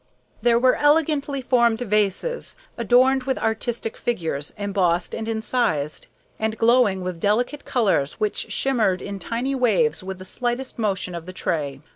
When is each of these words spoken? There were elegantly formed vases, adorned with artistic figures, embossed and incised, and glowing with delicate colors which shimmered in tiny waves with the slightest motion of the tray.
There 0.41 0.57
were 0.57 0.73
elegantly 0.73 1.43
formed 1.43 1.79
vases, 1.81 2.55
adorned 2.75 3.25
with 3.25 3.37
artistic 3.37 3.95
figures, 3.95 4.51
embossed 4.57 5.13
and 5.13 5.27
incised, 5.27 6.07
and 6.39 6.57
glowing 6.57 7.03
with 7.03 7.19
delicate 7.19 7.65
colors 7.65 8.13
which 8.13 8.51
shimmered 8.51 9.03
in 9.03 9.19
tiny 9.19 9.53
waves 9.53 10.03
with 10.03 10.17
the 10.17 10.25
slightest 10.25 10.79
motion 10.79 11.13
of 11.13 11.27
the 11.27 11.33
tray. 11.33 11.81